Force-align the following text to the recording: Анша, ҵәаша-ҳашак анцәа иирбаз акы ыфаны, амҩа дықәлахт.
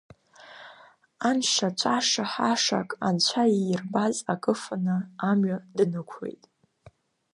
Анша, 1.29 1.69
ҵәаша-ҳашак 1.79 2.89
анцәа 3.07 3.43
иирбаз 3.57 4.15
акы 4.33 4.51
ыфаны, 4.55 4.97
амҩа 5.29 5.57
дықәлахт. 5.75 6.43